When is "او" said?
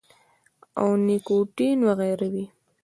0.79-0.87